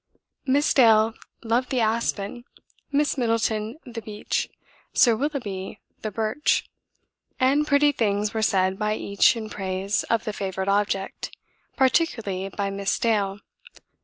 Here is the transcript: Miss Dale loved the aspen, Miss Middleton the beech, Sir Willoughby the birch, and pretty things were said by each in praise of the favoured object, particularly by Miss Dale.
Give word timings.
Miss 0.47 0.73
Dale 0.73 1.13
loved 1.43 1.69
the 1.69 1.79
aspen, 1.79 2.43
Miss 2.91 3.19
Middleton 3.19 3.77
the 3.85 4.01
beech, 4.01 4.49
Sir 4.93 5.15
Willoughby 5.15 5.79
the 6.01 6.09
birch, 6.09 6.67
and 7.39 7.67
pretty 7.67 7.91
things 7.91 8.33
were 8.33 8.41
said 8.41 8.79
by 8.79 8.95
each 8.95 9.35
in 9.37 9.47
praise 9.47 10.01
of 10.05 10.23
the 10.23 10.33
favoured 10.33 10.69
object, 10.69 11.37
particularly 11.77 12.49
by 12.49 12.71
Miss 12.71 12.97
Dale. 12.97 13.41